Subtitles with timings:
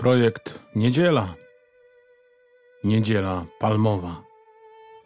[0.00, 1.34] Projekt Niedziela.
[2.84, 4.22] Niedziela Palmowa.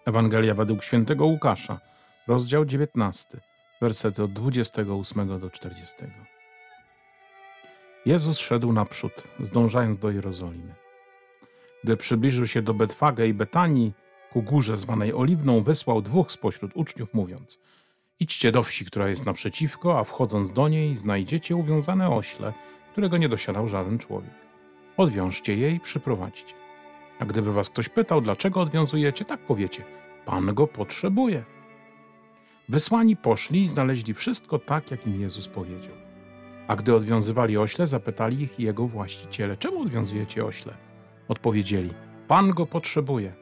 [0.05, 1.81] Ewangelia według świętego Łukasza,
[2.29, 3.41] rozdział 19,
[3.81, 5.95] wersety od 28 do 40.
[8.07, 10.75] Jezus szedł naprzód, zdążając do Jerozolimy.
[11.85, 13.93] Gdy przybliżył się do Betfage i Betanii,
[14.33, 17.59] ku górze zwanej Oliwną, wysłał dwóch spośród uczniów, mówiąc:
[18.21, 22.53] Idźcie do wsi, która jest naprzeciwko, a wchodząc do niej, znajdziecie uwiązane ośle,
[22.93, 24.45] którego nie dosiadał żaden człowiek.
[24.97, 26.55] Odwiążcie je i przyprowadźcie.
[27.19, 29.83] A gdyby was ktoś pytał, dlaczego odwiązujecie, tak powiecie:
[30.27, 31.45] Pan go potrzebuje.
[32.69, 35.95] Wysłani poszli i znaleźli wszystko tak, jak im Jezus powiedział.
[36.69, 40.75] A gdy odwiązywali ośle, zapytali ich jego właściciele: Czemu odwiązujecie ośle?
[41.29, 41.91] Odpowiedzieli:
[42.29, 43.33] Pan go potrzebuje.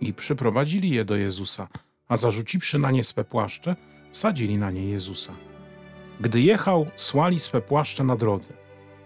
[0.00, 1.68] I przyprowadzili je do Jezusa,
[2.08, 3.76] a zarzuciwszy na nie swe płaszcze,
[4.12, 5.32] wsadzili na nie Jezusa.
[6.20, 8.63] Gdy jechał, słali swe płaszcze na drodze.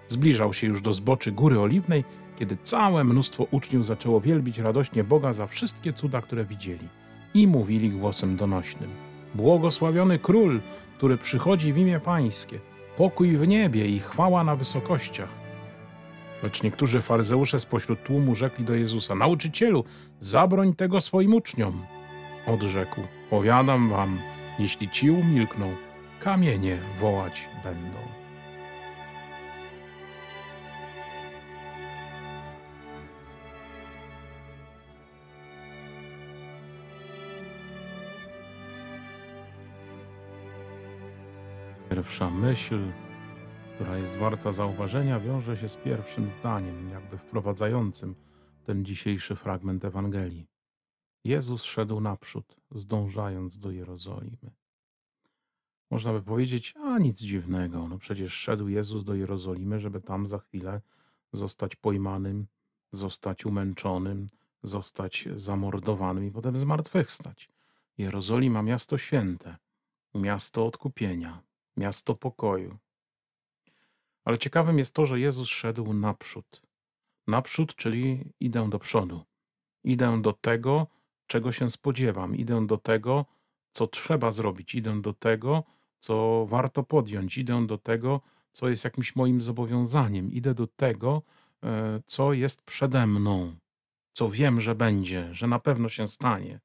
[0.09, 2.05] Zbliżał się już do zboczy Góry Oliwnej,
[2.39, 6.89] kiedy całe mnóstwo uczniów zaczęło wielbić radośnie Boga za wszystkie cuda, które widzieli.
[7.35, 8.91] I mówili głosem donośnym:
[9.35, 10.61] Błogosławiony król,
[10.97, 12.59] który przychodzi w imię Pańskie,
[12.97, 15.29] pokój w niebie i chwała na wysokościach.
[16.43, 19.85] Lecz niektórzy faryzeusze spośród tłumu rzekli do Jezusa: Nauczycielu,
[20.21, 21.83] zabroń tego swoim uczniom.
[22.47, 24.19] Odrzekł: Powiadam wam,
[24.59, 25.73] jeśli ci umilkną,
[26.21, 27.99] kamienie wołać będą.
[41.91, 42.93] Pierwsza myśl,
[43.75, 48.15] która jest warta zauważenia, wiąże się z pierwszym zdaniem, jakby wprowadzającym
[48.65, 50.47] ten dzisiejszy fragment Ewangelii.
[51.25, 54.51] Jezus szedł naprzód, zdążając do Jerozolimy.
[55.91, 60.39] Można by powiedzieć, a nic dziwnego, no przecież szedł Jezus do Jerozolimy, żeby tam za
[60.39, 60.81] chwilę
[61.33, 62.47] zostać pojmanym,
[62.93, 64.29] zostać umęczonym,
[64.63, 67.49] zostać zamordowanym i potem zmartwychwstać.
[67.99, 69.57] Jerozolima, miasto święte,
[70.15, 71.48] miasto odkupienia,
[71.79, 72.79] miasto pokoju.
[74.25, 76.63] Ale ciekawym jest to, że Jezus szedł naprzód.
[77.27, 79.25] Naprzód, czyli idę do przodu.
[79.85, 80.87] Idę do tego,
[81.27, 83.27] czego się spodziewam, idę do tego,
[83.73, 85.65] co trzeba zrobić, idę do tego,
[85.99, 88.21] co warto podjąć, idę do tego,
[88.53, 91.23] co jest jakimś moim zobowiązaniem, idę do tego,
[91.65, 93.57] e, co jest przede mną,
[94.13, 96.61] co wiem, że będzie, że na pewno się stanie.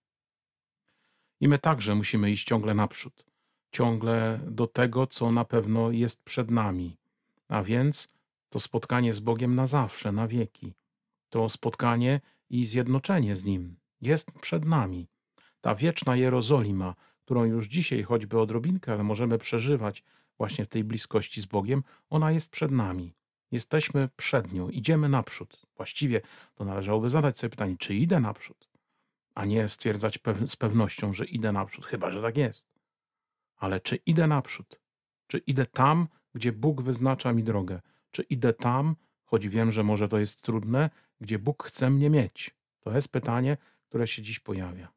[1.42, 3.33] I my także musimy iść ciągle naprzód
[3.74, 6.98] ciągle do tego, co na pewno jest przed nami,
[7.48, 8.08] a więc
[8.50, 10.74] to spotkanie z Bogiem na zawsze, na wieki.
[11.30, 15.08] To spotkanie i zjednoczenie z Nim jest przed nami.
[15.62, 16.96] Ta wieczna Jerozolima,
[17.26, 20.04] którą już dzisiaj choćby odrobinkę, ale możemy przeżywać
[20.38, 23.14] właśnie w tej bliskości z Bogiem, ona jest przed nami.
[23.52, 25.66] Jesteśmy przed nią, idziemy naprzód.
[25.78, 26.22] Właściwie
[26.56, 28.70] to należałoby zadać sobie pytanie, czy idę naprzód,
[29.36, 32.73] a nie stwierdzać z pewnością, że idę naprzód, chyba że tak jest
[33.58, 34.80] ale czy idę naprzód?
[35.28, 37.82] Czy idę tam, gdzie Bóg wyznacza mi drogę?
[38.12, 40.90] Czy idę tam, choć wiem, że może to jest trudne,
[41.22, 42.56] gdzie Bóg chce mnie mieć?
[42.80, 43.58] To jest pytanie,
[43.90, 44.92] które się dziś pojawia.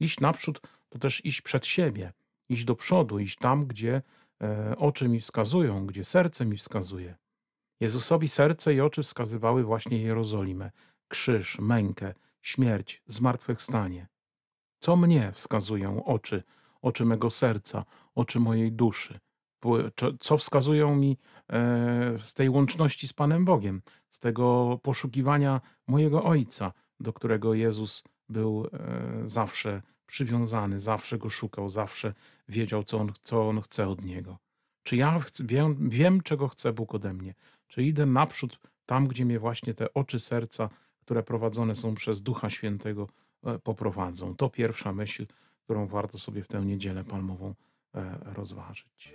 [0.00, 2.12] Iść naprzód to też iść przed siebie,
[2.48, 4.02] iść do przodu, iść tam, gdzie
[4.42, 7.16] e, oczy mi wskazują, gdzie serce mi wskazuje.
[7.80, 10.70] Jezusowi serce i oczy wskazywały właśnie Jerozolimę,
[11.08, 14.06] krzyż, mękę, śmierć, zmartwychwstanie.
[14.78, 16.42] Co mnie wskazują oczy
[16.86, 19.18] oczy mego serca, oczy mojej duszy.
[20.20, 26.72] Co wskazują mi e, z tej łączności z Panem Bogiem, z tego poszukiwania mojego Ojca,
[27.00, 32.14] do którego Jezus był e, zawsze przywiązany, zawsze go szukał, zawsze
[32.48, 34.38] wiedział, co on, co on chce od niego.
[34.82, 37.34] Czy ja wiem, wiem, czego chce Bóg ode mnie?
[37.68, 40.68] Czy idę naprzód tam, gdzie mnie właśnie te oczy serca,
[41.00, 43.08] które prowadzone są przez Ducha Świętego,
[43.44, 44.36] e, poprowadzą?
[44.36, 45.26] To pierwsza myśl,
[45.66, 47.54] którą warto sobie w tę niedzielę palmową
[47.94, 49.14] e, rozważyć.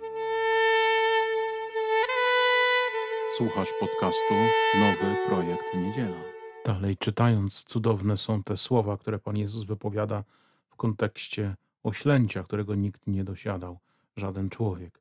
[3.36, 4.34] Słuchasz podcastu
[4.80, 6.22] Nowy Projekt Niedziela.
[6.66, 10.24] Dalej czytając, cudowne są te słowa, które Pan Jezus wypowiada
[10.68, 13.78] w kontekście oślęcia, którego nikt nie dosiadał,
[14.16, 15.00] żaden człowiek.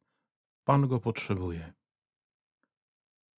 [0.65, 1.73] Pan go potrzebuje.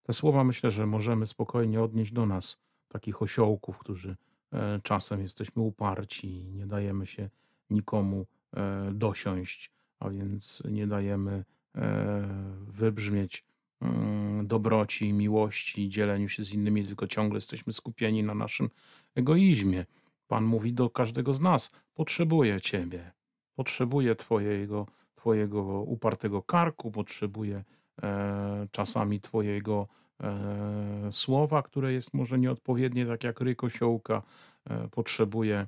[0.04, 4.16] Te słowa myślę, że możemy spokojnie odnieść do nas, takich osiołków, którzy
[4.52, 7.30] e, czasem jesteśmy uparci, nie dajemy się
[7.70, 8.26] nikomu
[8.56, 11.46] e, dosiąść, a więc nie dajemy
[11.76, 12.28] e,
[12.68, 13.46] wybrzmieć
[13.82, 18.70] mm, dobroci, miłości, dzieleniu się z innymi, tylko ciągle jesteśmy skupieni na naszym
[19.16, 19.86] egoizmie.
[20.28, 23.12] Pan mówi do każdego z nas: Potrzebuję Ciebie,
[23.56, 27.64] potrzebuję Twojego, twojego upartego karku, potrzebuję
[28.04, 29.88] e, czasami Twojego
[30.24, 34.22] e, słowa, które jest może nieodpowiednie, tak jak ryk osiołka,
[34.70, 35.68] e, potrzebuje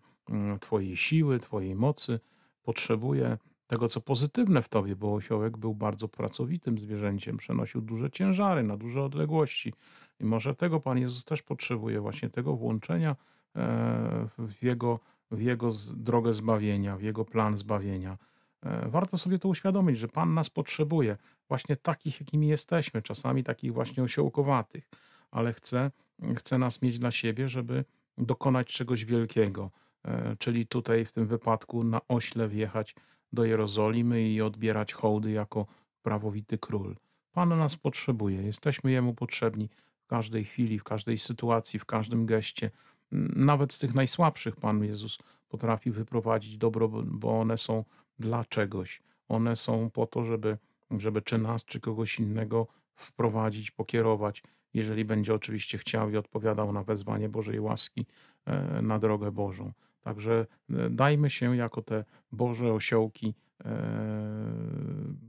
[0.59, 2.19] Twojej siły, Twojej mocy,
[2.63, 3.37] potrzebuje
[3.67, 8.77] tego, co pozytywne w Tobie, bo osiołek był bardzo pracowitym zwierzęciem, przenosił duże ciężary na
[8.77, 9.73] duże odległości
[10.19, 13.15] i może tego Pan Jezus też potrzebuje, właśnie tego włączenia
[13.55, 14.99] e, w Jego,
[15.31, 18.17] w jego drogę zbawienia, w Jego plan zbawienia.
[18.63, 21.17] E, Warto sobie to uświadomić, że Pan nas potrzebuje,
[21.47, 24.89] właśnie takich, jakimi jesteśmy, czasami takich właśnie osiołkowatych,
[25.31, 25.91] ale chce,
[26.37, 27.85] chce nas mieć dla siebie, żeby
[28.17, 29.71] dokonać czegoś wielkiego.
[30.05, 32.95] E, Czyli tutaj w tym wypadku na ośle wjechać
[33.33, 35.65] do Jerozolimy i odbierać hołdy jako
[36.01, 36.95] prawowity król.
[37.31, 39.69] Pan nas potrzebuje, jesteśmy Jemu potrzebni
[39.99, 42.71] w każdej chwili, w każdej sytuacji, w każdym geście.
[43.11, 45.17] M, Nawet z tych najsłabszych Pan Jezus
[45.49, 47.83] potrafi wyprowadzić dobro, bo- bo one są
[48.19, 49.01] dla czegoś.
[49.27, 50.57] One są po to, żeby,
[50.91, 54.43] żeby czy nas, czy kogoś innego wprowadzić, pokierować,
[54.73, 58.05] jeżeli będzie oczywiście chciał i odpowiadał na wezwanie Bożej łaski
[58.45, 59.71] e, na drogę Bożą.
[60.05, 63.33] Także e, dajmy się jako te Boże osiołki
[63.65, 63.75] e,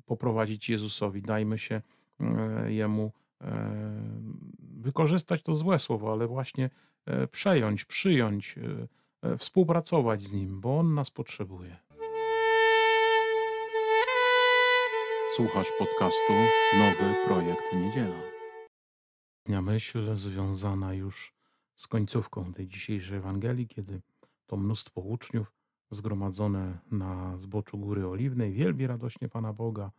[0.06, 1.22] poprowadzić Jezusowi.
[1.22, 1.82] Dajmy się
[2.20, 3.12] e, Jemu
[4.58, 6.70] wykorzystać to złe słowo, ale właśnie
[7.30, 8.54] przejąć, przyjąć,
[9.38, 11.76] współpracować z Nim, bo On nas potrzebuje.
[15.36, 16.32] Słuchasz podcastu
[16.78, 18.20] Nowy Projekt Niedziela.
[19.46, 21.34] Dnia myśl związana już
[21.74, 24.00] z końcówką tej dzisiejszej Ewangelii, kiedy
[24.46, 25.52] to mnóstwo uczniów
[25.90, 29.90] zgromadzone na zboczu Góry Oliwnej wielbi radośnie Pana Boga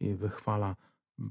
[0.00, 0.76] i wychwala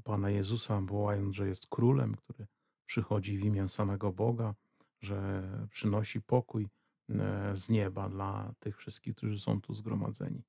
[0.04, 2.46] Pana Jezusa, wołając, że jest królem, który
[2.86, 4.54] przychodzi w imię samego Boga,
[5.00, 6.68] że przynosi pokój
[7.10, 10.42] e, z nieba dla tych wszystkich, którzy są tu zgromadzeni.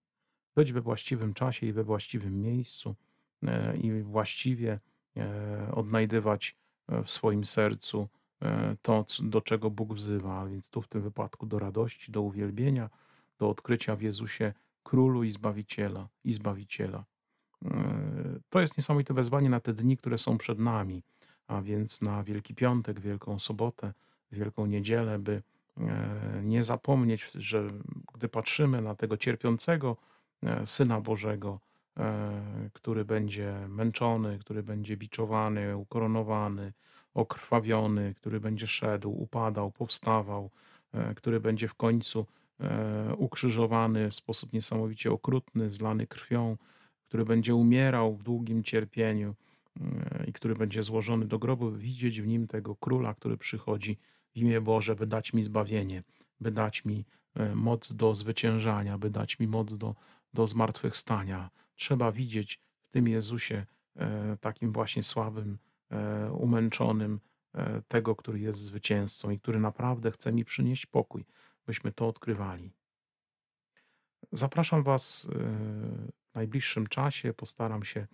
[0.56, 2.96] Być we właściwym czasie i we właściwym miejscu
[3.44, 4.80] e, i właściwie
[5.18, 6.56] e, odnajdywać
[7.06, 8.08] w swoim sercu
[8.82, 12.22] to, c- do czego Bóg wzywa, a więc tu w tym wypadku do radości, do
[12.22, 12.90] uwielbienia,
[13.40, 14.54] do odkrycia w Jezusie
[14.84, 17.04] Królu i Zbawiciela i Zbawiciela.
[17.66, 17.70] E,
[18.50, 21.04] To jest niesamowite wezwanie na te dni, które są przed nami,
[21.48, 23.94] a więc na Wielki Piątek, Wielką Sobotę,
[24.32, 25.44] Wielką Niedzielę, by
[25.78, 27.72] e, nie zapomnieć, że
[28.14, 29.98] gdy patrzymy na tego cierpiącego
[30.44, 31.60] e, Syna Bożego,
[31.98, 36.74] e, który będzie męczony, który będzie biczowany, ukoronowany,
[37.18, 40.50] okrwawiony, który będzie szedł, upadał, powstawał,
[40.94, 42.26] e, który będzie w końcu
[42.60, 46.58] e, ukrzyżowany w sposób niesamowicie okrutny, zlany krwią,
[47.08, 49.36] który będzie umierał w długim cierpieniu
[49.80, 53.98] e, i który będzie złożony do grobu, widzieć w nim tego króla, który przychodzi
[54.36, 56.04] w imię Boże, by dać mi zbawienie,
[56.42, 57.06] by dać mi
[57.56, 59.96] moc do zwyciężania, by dać mi moc do,
[60.34, 61.50] do zmartwychwstania.
[61.76, 63.66] Trzeba widzieć w tym Jezusie
[64.42, 65.58] takim właśnie słabym,
[66.32, 67.20] umęczonym,
[67.54, 71.26] e, tego, który jest zwycięzcą i który naprawdę chce mi przynieść pokój,
[71.66, 72.72] byśmy to odkrywali.
[74.32, 75.38] Zapraszam Was e,
[76.32, 77.34] w najbliższym czasie.
[77.34, 78.08] Postaram się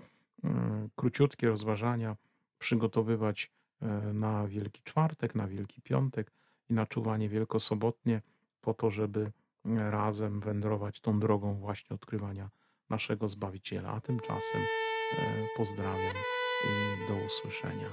[0.43, 2.17] e, króciutkie rozważania
[2.57, 6.31] przygotowywać e, na Wielki Czwartek, na Wielki Piątek
[6.69, 8.21] i na czuwanie wielkosobotnie,
[8.61, 9.31] po to, żeby
[9.65, 12.49] e, razem wędrować tą drogą właśnie odkrywania
[12.89, 13.89] naszego Zbawiciela.
[13.89, 16.15] A tymczasem e, pozdrawiam
[16.63, 17.89] i do usłyszenia.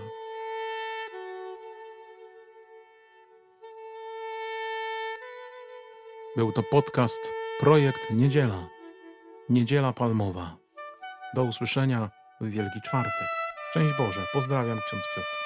[6.37, 8.69] Był to podcast Projekt Niedziela.
[9.49, 10.57] Niedziela Palmowa.
[11.35, 13.29] Do usłyszenia w Wielki Czwartek.
[13.71, 14.21] Szczęść Boże.
[14.33, 15.40] Pozdrawiam ksiądz Piotr.